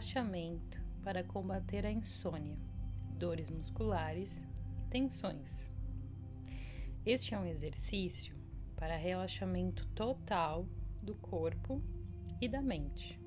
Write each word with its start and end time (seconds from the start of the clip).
Relaxamento 0.00 0.82
para 1.02 1.22
combater 1.22 1.84
a 1.84 1.92
insônia, 1.92 2.56
dores 3.18 3.50
musculares 3.50 4.48
e 4.78 4.88
tensões. 4.88 5.70
Este 7.04 7.34
é 7.34 7.38
um 7.38 7.44
exercício 7.44 8.34
para 8.76 8.96
relaxamento 8.96 9.86
total 9.88 10.66
do 11.02 11.14
corpo 11.16 11.82
e 12.40 12.48
da 12.48 12.62
mente. 12.62 13.20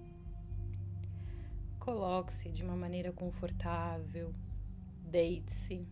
Coloque-se 1.77 2.51
de 2.51 2.63
uma 2.63 2.75
maneira 2.75 3.13
confortável, 3.13 4.33
deite-se, 5.05 5.87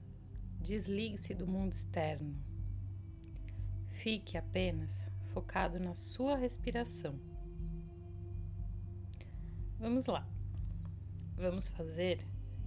desligue-se 0.59 1.35
do 1.35 1.45
mundo 1.45 1.73
externo. 1.73 2.35
Fique 4.01 4.35
apenas 4.35 5.11
focado 5.31 5.79
na 5.79 5.93
sua 5.93 6.35
respiração. 6.35 7.19
Vamos 9.77 10.07
lá. 10.07 10.40
Vamos 11.41 11.69
fazer 11.69 12.19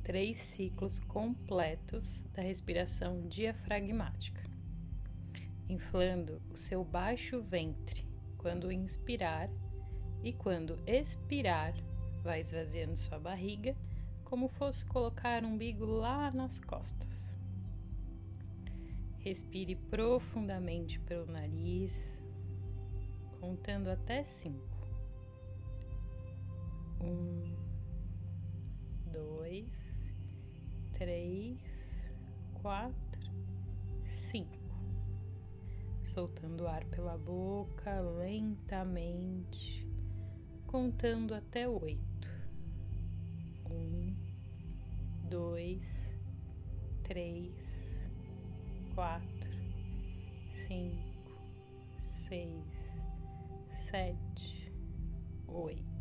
três 0.03 0.37
ciclos 0.37 0.99
completos 0.99 2.23
da 2.33 2.43
respiração 2.43 3.29
diafragmática, 3.29 4.43
inflando 5.69 6.43
o 6.51 6.57
seu 6.57 6.83
baixo 6.83 7.41
ventre 7.41 8.05
quando 8.37 8.73
inspirar 8.73 9.49
e 10.25 10.33
quando 10.33 10.77
expirar, 10.89 11.73
vai 12.25 12.41
esvaziando 12.41 12.97
sua 12.97 13.17
barriga 13.17 13.77
como 14.25 14.49
fosse 14.49 14.85
colocar 14.85 15.45
um 15.45 15.55
umbigo 15.55 15.85
lá 15.85 16.33
nas 16.33 16.59
costas. 16.59 17.33
Respire 19.21 19.77
profundamente 19.77 20.99
pelo 20.99 21.27
nariz, 21.27 22.21
contando 23.39 23.89
até 23.89 24.25
cinco. 24.25 24.89
Um, 27.01 27.64
dois, 29.15 29.69
três, 30.93 31.61
quatro, 32.55 33.31
cinco. 34.05 34.75
Soltando 36.03 36.65
o 36.65 36.69
ar 36.69 36.85
pela 36.87 37.17
boca 37.17 38.01
lentamente, 38.01 39.89
contando 40.67 41.33
até 41.33 41.69
oito. 41.69 42.29
Um, 43.71 44.15
dois, 45.31 46.11
três, 47.05 48.01
quatro, 48.95 49.51
cinco, 50.67 51.39
seis, 51.99 52.67
sete, 53.71 54.73
oito. 55.47 55.94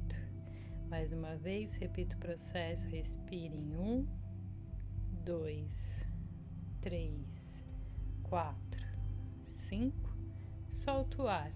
Mais 0.93 1.11
uma 1.11 1.35
vez, 1.35 1.75
repita 1.77 2.15
o 2.15 2.19
processo. 2.19 2.87
Respire 2.87 3.55
em 3.57 3.75
um, 3.75 4.07
dois, 5.25 6.05
três, 6.81 7.65
quatro, 8.21 8.85
cinco. 9.43 10.15
Solta 10.69 11.23
o 11.23 11.27
ar 11.27 11.51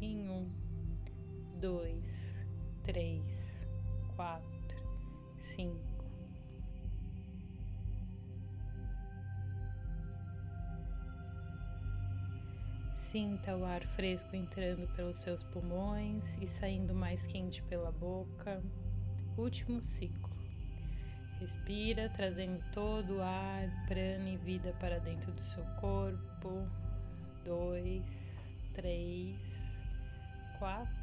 em 0.00 0.30
um, 0.30 0.50
dois, 1.60 2.34
três, 2.82 3.68
quatro, 4.16 4.78
cinco. 5.36 5.89
Sinta 13.10 13.56
o 13.56 13.64
ar 13.64 13.84
fresco 13.96 14.36
entrando 14.36 14.86
pelos 14.94 15.18
seus 15.18 15.42
pulmões 15.42 16.38
e 16.40 16.46
saindo 16.46 16.94
mais 16.94 17.26
quente 17.26 17.60
pela 17.64 17.90
boca. 17.90 18.62
Último 19.36 19.82
ciclo. 19.82 20.30
Respira, 21.40 22.08
trazendo 22.10 22.62
todo 22.70 23.16
o 23.16 23.20
ar, 23.20 23.68
prana 23.88 24.28
e 24.28 24.36
vida 24.36 24.72
para 24.78 25.00
dentro 25.00 25.32
do 25.32 25.40
seu 25.40 25.64
corpo. 25.80 26.64
Dois, 27.44 28.48
três, 28.74 29.80
quatro, 30.60 30.94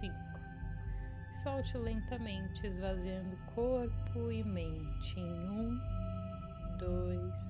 cinco. 0.00 0.40
Solte 1.42 1.76
lentamente, 1.76 2.66
esvaziando 2.66 3.36
corpo 3.54 4.30
e 4.30 4.42
mente 4.42 5.20
em 5.20 5.50
um, 5.50 5.78
dois, 6.78 7.44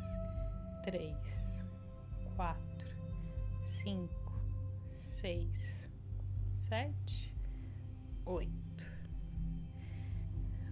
três, 0.83 1.63
quatro 2.35 2.72
cinco, 3.83 4.33
seis, 4.93 5.91
sete, 6.49 7.35
oito. 8.25 8.87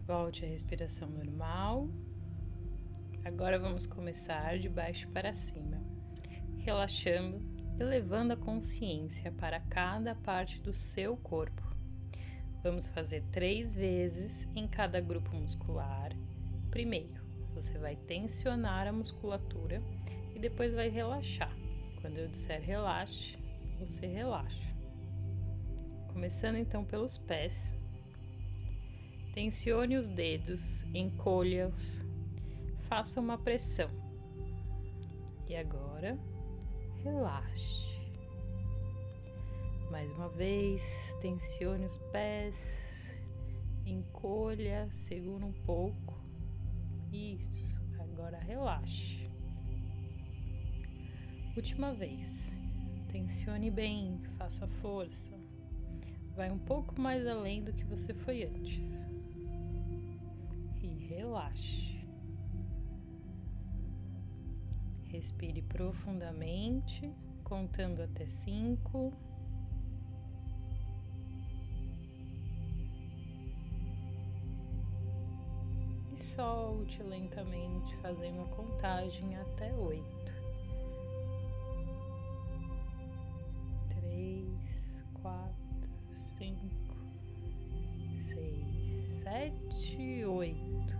Volte 0.07 0.45
à 0.45 0.49
respiração 0.49 1.09
normal. 1.11 1.89
Agora 3.25 3.59
vamos 3.59 3.85
começar 3.85 4.61
de 4.61 4.69
baixo 4.69 5.09
para 5.09 5.33
cima, 5.33 5.83
relaxando 6.59 7.43
e 7.81 7.83
levando 7.83 8.31
a 8.31 8.37
consciência 8.37 9.33
para 9.33 9.59
cada 9.59 10.15
parte 10.15 10.61
do 10.61 10.73
seu 10.73 11.17
corpo. 11.17 11.63
Vamos 12.63 12.87
fazer 12.87 13.25
três 13.33 13.75
vezes 13.75 14.49
em 14.55 14.69
cada 14.69 15.01
grupo 15.01 15.35
muscular. 15.35 16.13
Primeiro, 16.71 17.25
você 17.55 17.77
vai 17.77 17.97
tensionar 17.97 18.87
a 18.87 18.93
musculatura 18.93 19.83
e 20.33 20.39
depois 20.39 20.73
vai 20.73 20.89
relaxar. 20.89 21.60
Quando 22.01 22.17
eu 22.17 22.29
disser 22.29 22.61
relaxe, 22.63 23.37
você 23.79 24.07
relaxa. 24.07 24.69
Começando 26.13 26.57
então 26.57 26.85
pelos 26.85 27.19
pés. 27.19 27.75
Tensione 29.35 29.97
os 29.97 30.09
dedos, 30.09 30.83
encolha-os, 30.95 32.05
faça 32.89 33.21
uma 33.21 33.39
pressão. 33.39 33.91
E 35.47 35.55
agora, 35.55 36.19
relaxe. 37.03 37.91
Mais 39.91 40.11
uma 40.13 40.29
vez, 40.29 40.83
tensione 41.21 41.85
os 41.85 41.99
pés, 42.13 43.21
encolha, 43.87 44.89
segura 44.91 45.45
um 45.45 45.53
pouco. 45.53 46.19
Isso, 47.13 47.81
agora 47.99 48.39
relaxe. 48.39 49.30
Última 51.61 51.93
vez. 51.93 52.55
Tensione 53.13 53.71
bem, 53.71 54.19
faça 54.39 54.67
força. 54.81 55.39
Vai 56.35 56.51
um 56.51 56.59
pouco 56.59 56.99
mais 56.99 57.27
além 57.27 57.63
do 57.63 57.71
que 57.71 57.85
você 57.85 58.15
foi 58.15 58.45
antes. 58.45 59.07
E 60.83 60.87
relaxe. 61.05 62.03
Respire 65.09 65.61
profundamente, 65.61 67.13
contando 67.45 68.01
até 68.01 68.25
cinco. 68.25 69.13
E 76.11 76.25
solte 76.25 77.03
lentamente, 77.03 77.95
fazendo 77.97 78.41
a 78.41 78.47
contagem 78.47 79.37
até 79.37 79.75
oito. 79.75 80.20
Sete, 89.31 90.25
oito. 90.25 90.97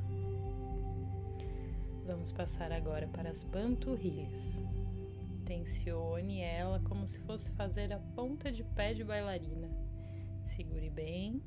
Vamos 2.07 2.31
passar 2.31 2.71
agora 2.71 3.09
para 3.09 3.29
as 3.29 3.43
panturrilhas. 3.43 4.63
Tensione 5.45 6.41
ela 6.41 6.79
como 6.81 7.09
se 7.09 7.19
fosse 7.21 7.51
fazer 7.51 7.93
a 7.93 7.99
ponta 7.99 8.53
de 8.53 8.63
pé 8.63 8.95
de 8.95 9.03
bailarina. 9.03 9.69
Segure 10.47 10.89
bem. 10.91 11.43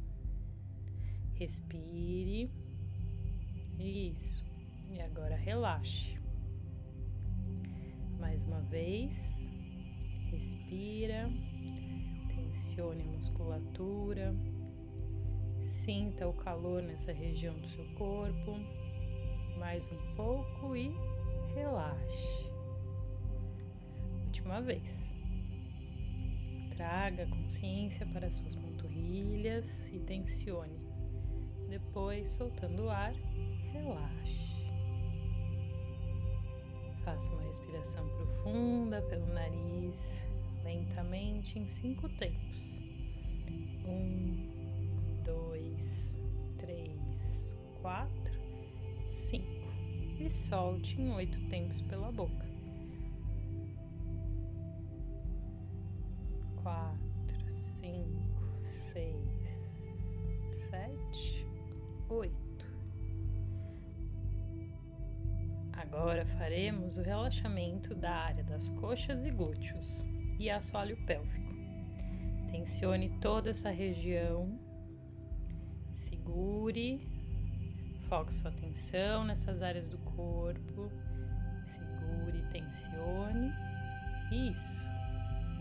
Respire. 1.35 2.51
Isso. 3.79 4.43
E 4.91 4.99
agora 4.99 5.37
relaxe. 5.37 6.19
Mais 8.19 8.43
uma 8.43 8.59
vez. 8.59 9.47
Respira. 10.31 11.29
Tensione 12.53 13.01
a 13.01 13.07
musculatura 13.07 14.35
Sinta 15.59 16.27
o 16.27 16.33
calor 16.33 16.83
nessa 16.83 17.11
região 17.11 17.55
do 17.55 17.67
seu 17.67 17.83
corpo. 17.95 18.59
Mais 19.57 19.91
um 19.91 20.15
pouco 20.15 20.75
e 20.75 20.95
relaxe. 21.55 22.45
Última 24.25 24.61
vez. 24.61 25.15
Traga 26.77 27.25
consciência 27.25 28.05
para 28.05 28.29
suas 28.29 28.53
panturrilhas 28.53 29.89
e 29.89 29.99
tensione. 30.01 30.79
Depois, 31.69 32.29
soltando 32.29 32.83
o 32.83 32.89
ar, 32.89 33.15
relaxe. 33.71 34.63
Faça 37.03 37.31
uma 37.31 37.41
respiração 37.41 38.07
profunda 38.09 39.01
pelo 39.01 39.25
nariz, 39.33 40.27
lentamente 40.63 41.59
em 41.59 41.67
cinco 41.67 42.09
tempos. 42.09 42.79
Um, 43.85 44.49
dois, 45.23 46.19
três, 46.57 47.57
quatro, 47.81 48.39
cinco. 49.09 49.71
E 50.19 50.29
solte 50.29 50.99
em 51.01 51.11
oito 51.11 51.39
tempos 51.49 51.81
pela 51.81 52.11
boca. 52.11 52.45
Quatro, 56.61 57.51
cinco, 57.51 58.63
seis, 58.91 59.91
sete, 60.51 61.45
oito. 62.09 62.43
Agora 65.73 66.25
faremos 66.25 66.97
o 66.97 67.01
relaxamento 67.01 67.93
da 67.93 68.11
área 68.11 68.43
das 68.43 68.69
coxas 68.69 69.25
e 69.25 69.31
glúteos 69.31 70.05
e 70.39 70.49
assoalho 70.49 70.97
pélvico. 71.05 71.53
Tensione 72.51 73.09
toda 73.19 73.49
essa 73.49 73.69
região, 73.69 74.59
segure, 75.91 77.07
foque 78.07 78.33
sua 78.33 78.49
atenção 78.49 79.25
nessas 79.25 79.63
áreas 79.63 79.87
do 79.87 79.97
corpo, 79.97 80.91
segure, 81.67 82.43
tensione, 82.51 83.51
isso. 84.31 84.87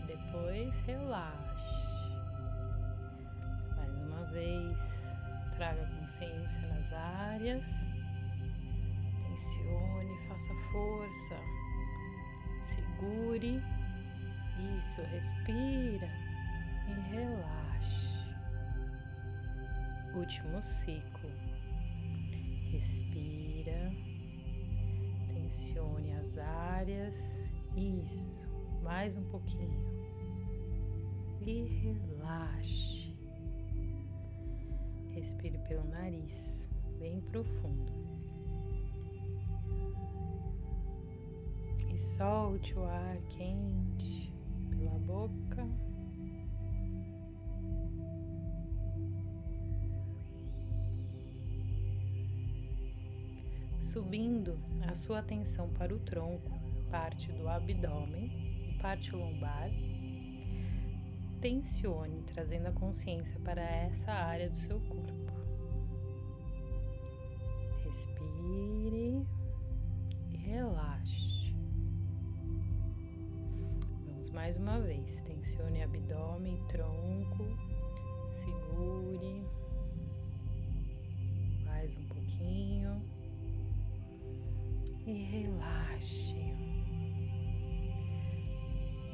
Depois 0.05 0.79
relaxe. 0.81 1.73
Mais 3.75 3.97
uma 4.01 4.23
vez, 4.25 5.15
traga 5.55 5.85
consciência 5.99 6.61
nas 6.67 6.93
áreas 6.93 7.65
Tensione, 9.33 10.15
faça 10.27 10.53
força. 10.71 11.35
Segure. 12.63 13.61
Isso, 14.77 15.01
respira 15.01 16.09
e 16.87 16.93
relaxe. 17.11 18.07
Último 20.15 20.61
ciclo. 20.61 21.29
Respira. 22.71 23.91
Tensione 25.33 26.13
as 26.13 26.37
áreas. 26.37 27.45
Isso. 27.75 28.47
Mais 28.83 29.17
um 29.17 29.23
pouquinho. 29.25 29.83
E 31.41 31.63
relaxe. 31.63 33.13
Respire 35.11 35.57
pelo 35.67 35.83
nariz, 35.89 36.69
bem 36.99 37.21
profundo. 37.21 38.03
e 41.93 41.97
solte 41.99 42.73
o 42.73 42.83
ar 42.85 43.17
quente 43.29 44.22
pela 44.83 44.99
boca. 44.99 45.67
Subindo 53.79 54.59
a 54.81 54.95
sua 54.95 55.19
atenção 55.19 55.69
para 55.69 55.93
o 55.93 55.99
tronco, 55.99 56.51
parte 56.89 57.31
do 57.31 57.47
abdômen 57.47 58.31
e 58.69 58.77
parte 58.81 59.15
lombar. 59.15 59.69
Tensione, 61.39 62.23
trazendo 62.23 62.67
a 62.67 62.71
consciência 62.71 63.39
para 63.41 63.61
essa 63.61 64.11
área 64.11 64.49
do 64.49 64.57
seu 64.57 64.79
corpo. 64.79 65.33
Respire 67.83 69.27
e 70.31 70.37
relaxe. 70.37 71.32
Mais 74.43 74.57
uma 74.57 74.77
vez. 74.77 75.21
Tensione 75.21 75.81
abdômen, 75.83 76.57
tronco, 76.67 77.45
segure. 78.33 79.41
Mais 81.63 81.95
um 81.95 82.03
pouquinho. 82.09 83.01
E 85.07 85.13
relaxe. 85.13 86.35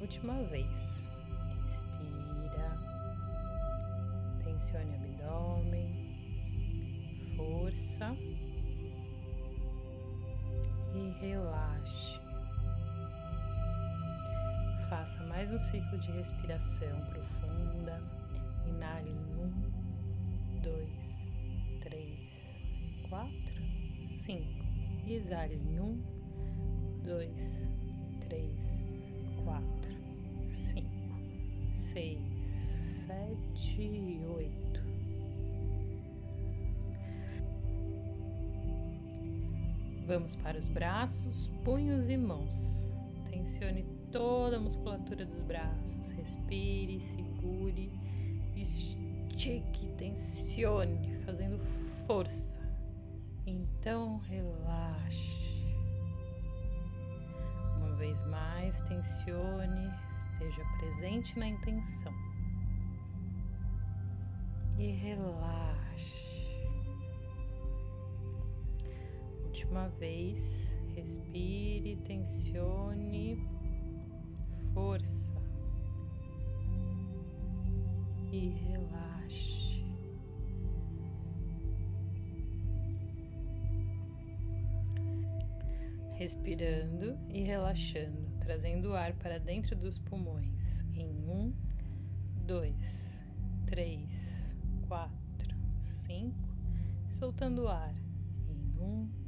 Última 0.01 0.41
vez. 0.45 1.07
Respira. 1.63 2.75
Tensione 4.43 4.95
abdômen. 4.95 5.89
Força. 7.37 8.17
E 10.95 11.09
relaxe. 11.21 12.18
Faça 14.89 15.23
mais 15.25 15.53
um 15.53 15.59
ciclo 15.59 15.99
de 15.99 16.11
respiração 16.13 16.99
profunda. 17.11 18.01
Inale 18.65 19.11
em 19.11 19.35
um, 19.35 20.61
dois, 20.63 21.27
três, 21.79 22.59
quatro, 23.07 23.61
cinco. 24.09 24.65
Exale 25.07 25.57
em 25.57 25.79
um, 25.79 26.01
dois, 27.03 27.69
três, 28.21 28.83
quatro, 29.43 29.93
cinco, 30.47 31.19
seis, 31.81 32.19
sete 33.05 33.81
e 33.83 34.25
oito. 34.25 34.81
Vamos 40.07 40.35
para 40.37 40.57
os 40.57 40.67
braços, 40.67 41.51
punhos 41.63 42.09
e 42.09 42.17
mãos. 42.17 42.88
Tensione 43.49 43.83
toda 44.11 44.57
a 44.57 44.59
musculatura 44.59 45.25
dos 45.25 45.41
braços. 45.41 46.11
Respire, 46.11 46.99
segure, 46.99 47.91
estique, 48.55 49.89
tensione, 49.97 51.17
fazendo 51.25 51.57
força. 52.05 52.61
Então 53.47 54.19
relaxe. 54.19 55.65
Uma 57.77 57.95
vez 57.95 58.21
mais, 58.27 58.81
tensione, 58.81 59.91
esteja 60.15 60.63
presente 60.77 61.39
na 61.39 61.47
intenção. 61.47 62.13
E 64.77 64.91
relaxe. 64.91 66.29
Última 69.43 69.87
vez, 69.87 70.78
respire, 70.99 71.95
tensione 72.03 73.39
força 74.73 75.33
e 78.31 78.49
relaxe. 78.49 79.85
Respirando 86.15 87.17
e 87.29 87.43
relaxando, 87.43 88.29
trazendo 88.41 88.89
o 88.89 88.93
ar 88.93 89.13
para 89.13 89.39
dentro 89.39 89.77
dos 89.77 89.97
pulmões 89.97 90.81
em 90.93 91.07
um, 91.29 91.53
dois, 92.45 93.23
três, 93.65 94.53
quatro, 94.85 95.55
cinco, 95.79 96.49
soltando 97.13 97.63
o 97.63 97.67
ar 97.69 97.95
em 98.49 98.81
um, 98.81 99.18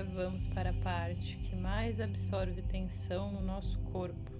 Agora 0.00 0.04
vamos 0.04 0.46
para 0.46 0.70
a 0.70 0.74
parte 0.74 1.36
que 1.36 1.54
mais 1.54 2.00
absorve 2.00 2.62
tensão 2.62 3.32
no 3.32 3.42
nosso 3.42 3.78
corpo 3.92 4.32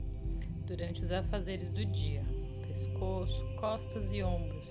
durante 0.64 1.02
os 1.02 1.12
afazeres 1.12 1.68
do 1.68 1.84
dia: 1.84 2.24
pescoço, 2.66 3.44
costas 3.56 4.10
e 4.10 4.22
ombros. 4.22 4.66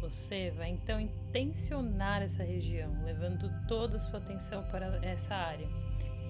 Você 0.00 0.50
vai 0.52 0.70
então 0.70 0.98
intencionar 0.98 2.22
essa 2.22 2.42
região, 2.42 3.04
levando 3.04 3.50
toda 3.68 3.98
a 3.98 4.00
sua 4.00 4.18
atenção 4.18 4.64
para 4.70 4.98
essa 5.04 5.34
área. 5.34 5.68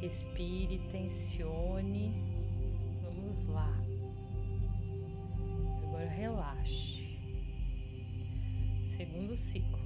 Respire, 0.01 0.79
tensione. 0.91 2.13
Vamos 3.03 3.47
lá. 3.47 3.73
Agora 5.85 6.09
relaxe. 6.09 7.17
Segundo 8.89 9.37
ciclo. 9.37 9.79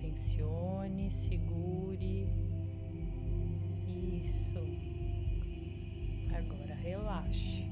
Tensione, 0.00 1.12
segure. 1.12 2.51
Isso. 4.22 4.58
Agora 6.36 6.74
relaxe. 6.74 7.66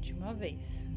De 0.00 0.12
uma 0.12 0.32
vez. 0.34 0.88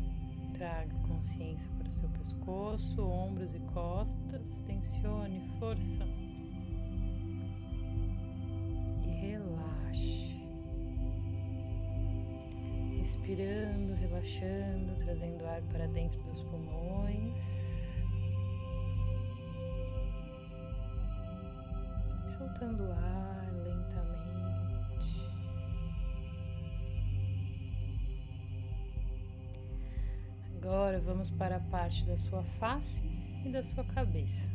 Traga 0.54 0.96
consciência 1.08 1.70
para 1.77 1.88
o 1.88 1.92
seu 1.92 2.08
pescoço, 2.10 3.01
ombros 3.01 3.54
e 3.54 3.60
costas. 3.74 4.62
Tensione, 4.62 5.42
força. 5.60 6.08
E 9.04 9.10
relaxe. 9.10 10.39
Respirando, 12.98 13.94
relaxando, 13.96 14.96
trazendo 14.98 15.46
ar 15.46 15.62
para 15.63 15.88
dentro 15.88 16.22
dos 16.24 16.42
pulmões. 16.44 17.75
soltando 22.38 22.84
o 22.84 22.92
ar 22.92 23.50
lentamente. 23.63 23.96
Agora 30.58 31.00
vamos 31.00 31.32
para 31.32 31.58
a 31.58 31.60
parte 31.60 32.06
da 32.06 32.18
sua 32.18 32.44
face 32.60 33.01
e 33.46 33.50
da 33.50 33.63
sua 33.63 33.86
cabeça. 33.86 34.50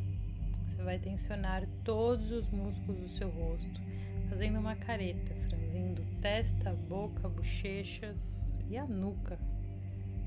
Você 0.66 0.82
vai 0.82 0.98
tensionar 0.98 1.66
todos 1.82 2.30
os 2.30 2.50
músculos 2.50 3.00
do 3.00 3.08
seu 3.08 3.30
rosto, 3.30 3.80
fazendo 4.28 4.58
uma 4.58 4.76
careta, 4.76 5.34
franzindo 5.48 6.04
testa, 6.20 6.72
boca, 6.88 7.28
bochechas 7.28 8.54
e 8.68 8.76
a 8.76 8.86
nuca. 8.86 9.38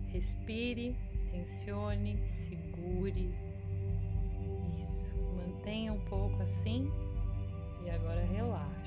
Respire, 0.07 0.95
tensione, 1.31 2.17
segure. 2.27 3.33
Isso. 4.77 5.13
Mantenha 5.35 5.93
um 5.93 5.99
pouco 6.05 6.41
assim 6.41 6.91
e 7.85 7.89
agora 7.89 8.23
relaxe 8.25 8.83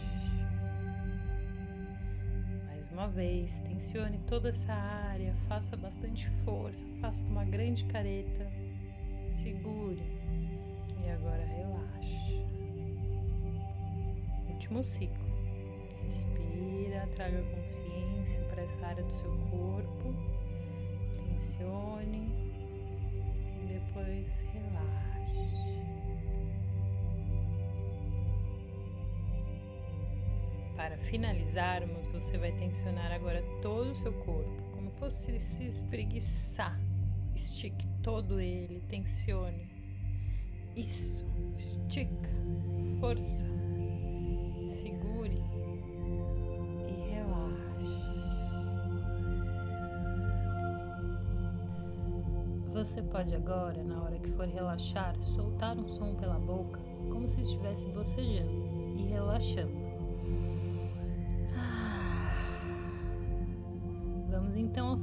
uma 2.96 3.08
vez, 3.08 3.60
tensione 3.60 4.18
toda 4.26 4.48
essa 4.48 4.72
área, 4.72 5.34
faça 5.46 5.76
bastante 5.76 6.30
força, 6.46 6.82
faça 6.98 7.22
uma 7.26 7.44
grande 7.44 7.84
careta, 7.84 8.50
segure 9.34 10.02
e 11.04 11.10
agora 11.10 11.44
relaxe. 11.44 12.42
Último 14.48 14.82
ciclo. 14.82 15.26
Respira, 16.06 17.06
traga 17.14 17.42
consciência 17.42 18.40
para 18.44 18.62
essa 18.62 18.86
área 18.86 19.04
do 19.04 19.12
seu 19.12 19.30
corpo, 19.50 20.14
tensione 21.28 22.32
e 23.60 23.66
depois 23.74 24.42
relaxe. 24.54 25.95
Para 30.76 30.98
finalizarmos, 30.98 32.10
você 32.10 32.36
vai 32.36 32.52
tensionar 32.52 33.10
agora 33.10 33.42
todo 33.62 33.92
o 33.92 33.94
seu 33.94 34.12
corpo, 34.12 34.62
como 34.74 34.90
fosse 34.90 35.40
se 35.40 35.64
espreguiçar. 35.64 36.78
Estique 37.34 37.88
todo 38.02 38.38
ele, 38.38 38.82
tensione. 38.86 39.66
Isso, 40.76 41.24
estica, 41.56 42.30
força, 43.00 43.46
segure 44.66 45.42
e 46.86 47.10
relaxe. 47.10 48.06
Você 52.74 53.02
pode 53.02 53.34
agora, 53.34 53.82
na 53.82 54.02
hora 54.02 54.18
que 54.18 54.30
for 54.32 54.46
relaxar, 54.46 55.16
soltar 55.22 55.78
um 55.78 55.88
som 55.88 56.14
pela 56.14 56.38
boca, 56.38 56.78
como 57.10 57.26
se 57.26 57.40
estivesse 57.40 57.86
bocejando 57.86 58.94
e 58.98 59.06
relaxando. 59.06 59.86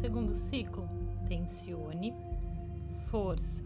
Segundo 0.03 0.33
ciclo. 0.33 0.89
Tensione, 1.29 2.13
força. 3.10 3.63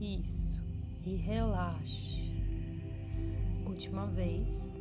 Isso. 0.00 0.62
E 1.04 1.16
relaxe. 1.16 2.30
Última 3.66 4.06
vez. 4.06 4.72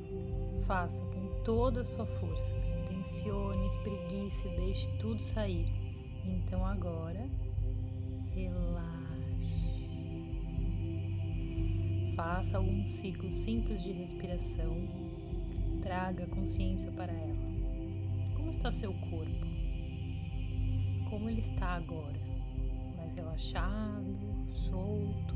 Faça 0.68 1.02
com 1.02 1.44
toda 1.44 1.82
a 1.82 1.84
sua 1.84 2.06
força. 2.06 2.54
Tensione, 2.88 3.66
espreguice, 3.66 4.48
deixe 4.50 4.88
tudo 5.00 5.20
sair. 5.20 5.66
Então 6.24 6.64
agora, 6.64 7.28
relaxe. 8.30 9.90
Faça 12.16 12.58
algum 12.58 12.86
ciclo 12.86 13.32
simples 13.32 13.82
de 13.82 13.92
respiração. 13.94 14.78
Traga 15.82 16.28
consciência 16.28 16.92
para 16.92 17.12
ela. 17.14 17.40
Como 18.36 18.52
está 18.52 18.72
seu 18.72 18.94
corpo? 18.94 19.49
como 21.20 21.30
ele 21.30 21.42
está 21.42 21.76
agora, 21.76 22.18
mais 22.96 23.14
relaxado, 23.14 24.48
solto, 24.50 25.36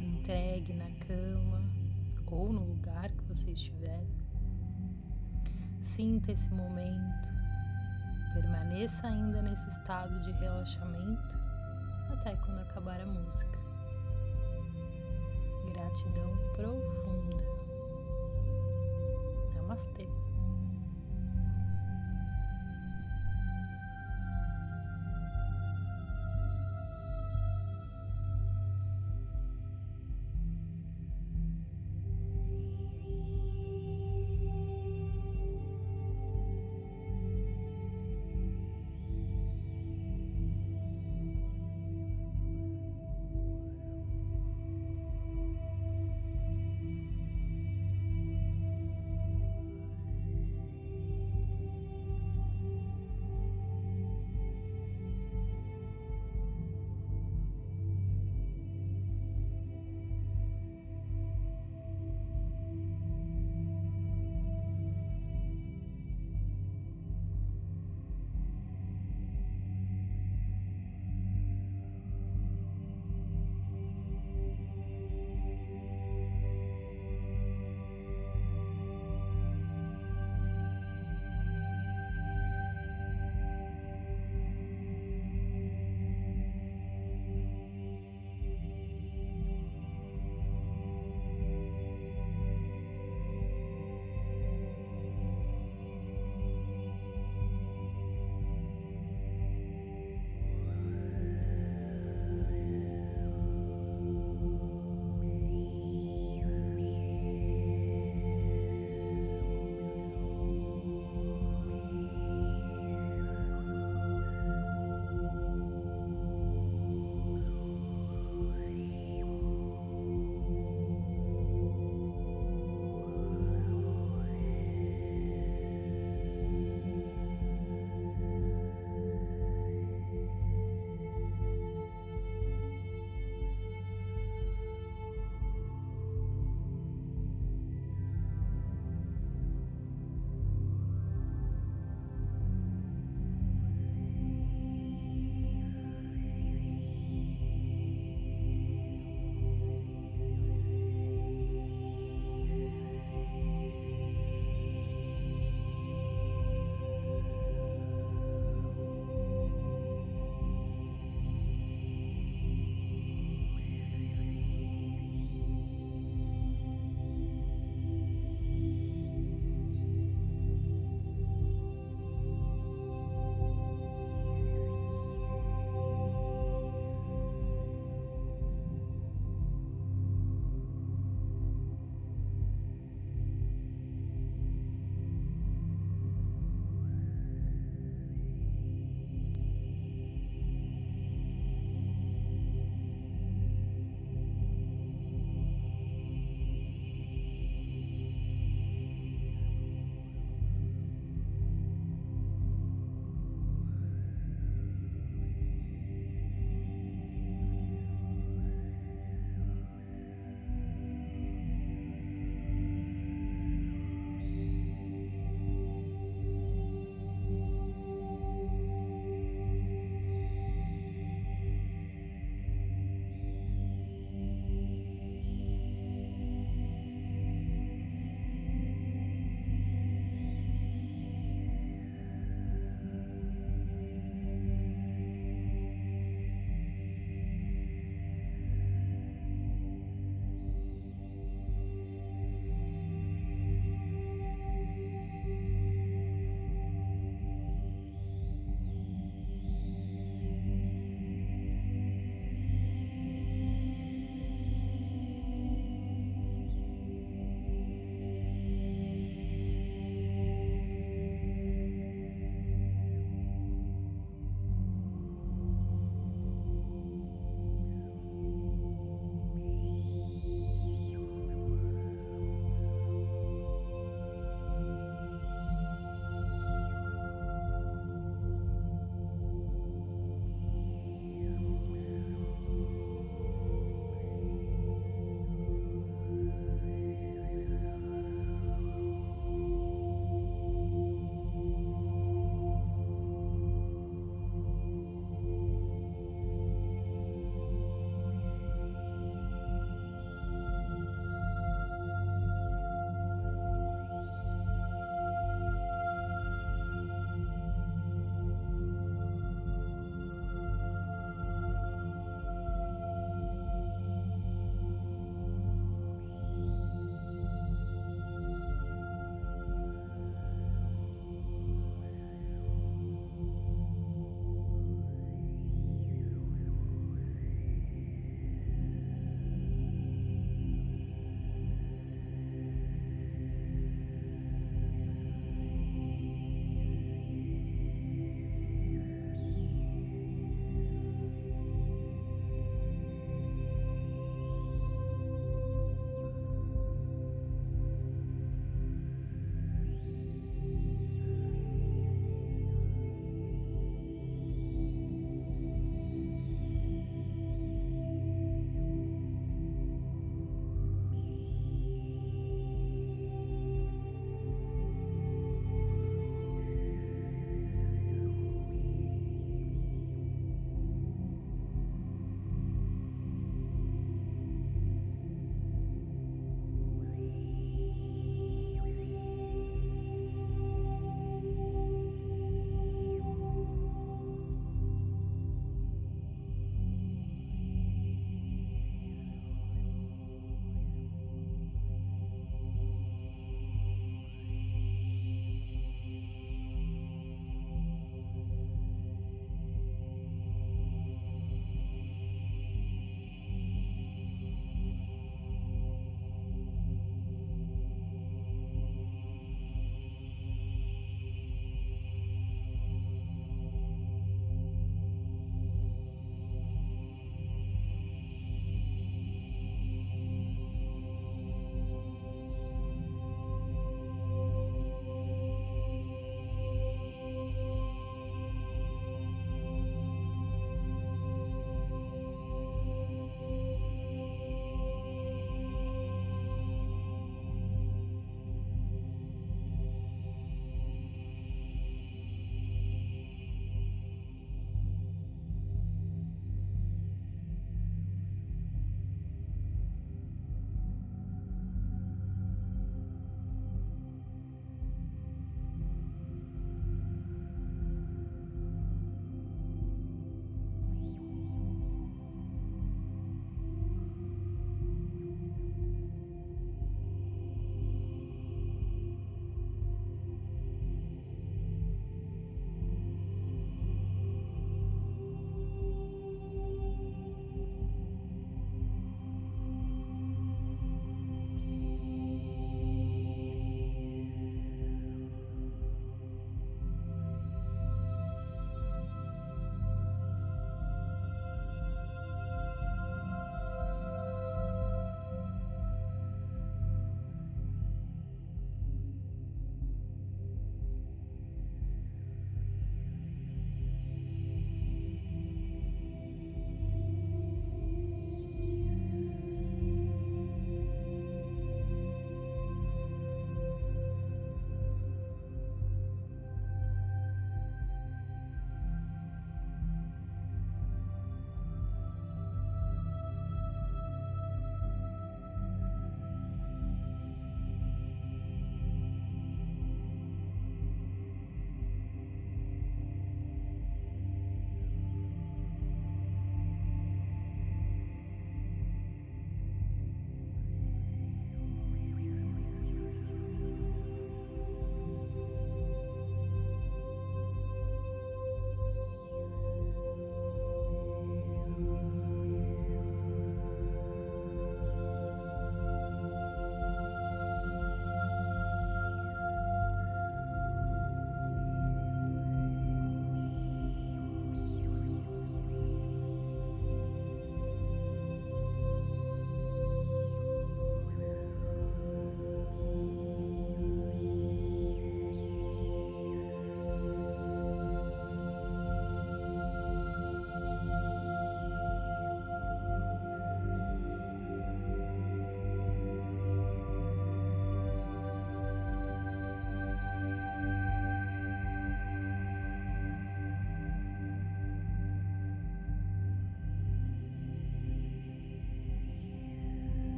entregue 0.00 0.72
na 0.72 0.90
cama 1.06 1.62
ou 2.26 2.50
no 2.50 2.64
lugar 2.64 3.10
que 3.10 3.22
você 3.24 3.50
estiver. 3.50 4.06
Sinta 5.82 6.32
esse 6.32 6.48
momento, 6.48 7.28
permaneça 8.32 9.06
ainda 9.06 9.42
nesse 9.42 9.68
estado 9.68 10.18
de 10.22 10.32
relaxamento 10.32 11.36
até 12.10 12.34
quando 12.36 12.60
acabar 12.60 12.98
a 12.98 13.06
música. 13.06 13.58
Gratidão 15.74 16.32
profunda. 16.54 17.44
Namastê. 19.56 20.15